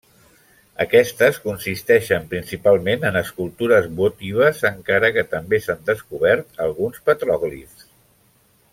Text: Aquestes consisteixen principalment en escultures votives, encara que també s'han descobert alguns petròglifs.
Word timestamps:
Aquestes 0.85 1.35
consisteixen 1.43 2.25
principalment 2.31 3.05
en 3.11 3.19
escultures 3.21 3.91
votives, 4.01 4.65
encara 4.73 5.15
que 5.19 5.27
també 5.37 5.63
s'han 5.67 5.87
descobert 5.93 6.67
alguns 6.69 7.03
petròglifs. 7.11 7.89